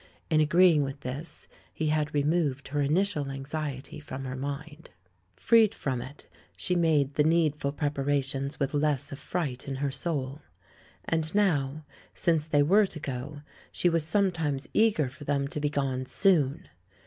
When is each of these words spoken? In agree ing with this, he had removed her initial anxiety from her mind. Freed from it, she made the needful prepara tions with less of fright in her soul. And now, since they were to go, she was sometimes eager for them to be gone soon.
In 0.31 0.41
agree 0.41 0.71
ing 0.71 0.81
with 0.83 1.01
this, 1.01 1.47
he 1.71 1.89
had 1.89 2.11
removed 2.11 2.69
her 2.69 2.81
initial 2.81 3.29
anxiety 3.29 3.99
from 3.99 4.25
her 4.25 4.35
mind. 4.35 4.89
Freed 5.35 5.75
from 5.75 6.01
it, 6.01 6.27
she 6.57 6.73
made 6.75 7.13
the 7.13 7.23
needful 7.23 7.71
prepara 7.71 8.23
tions 8.23 8.59
with 8.59 8.73
less 8.73 9.11
of 9.11 9.19
fright 9.19 9.67
in 9.67 9.75
her 9.75 9.91
soul. 9.91 10.41
And 11.05 11.35
now, 11.35 11.85
since 12.15 12.47
they 12.47 12.63
were 12.63 12.87
to 12.87 12.99
go, 12.99 13.41
she 13.71 13.89
was 13.89 14.03
sometimes 14.03 14.67
eager 14.73 15.07
for 15.07 15.23
them 15.25 15.47
to 15.49 15.59
be 15.59 15.69
gone 15.69 16.07
soon. 16.07 16.67